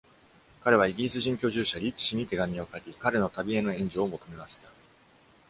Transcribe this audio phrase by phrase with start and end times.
[0.63, 4.67] 彼はイギリス人居住者リッチ氏に手紙を書き、彼の旅への援助を求めました。